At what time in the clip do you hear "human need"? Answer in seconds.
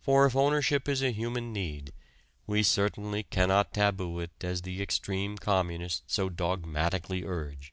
1.12-1.92